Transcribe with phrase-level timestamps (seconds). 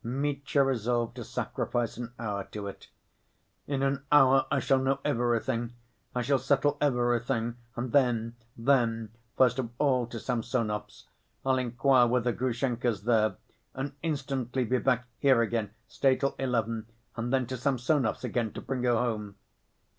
[0.03, 2.87] Mitya resolved to sacrifice an hour to it:
[3.67, 5.73] "In an hour I shall know everything,
[6.15, 11.07] I shall settle everything, and then, then, first of all to Samsonov's.
[11.45, 13.35] I'll inquire whether Grushenka's there
[13.75, 18.61] and instantly be back here again, stay till eleven, and then to Samsonov's again to
[18.61, 19.35] bring her home."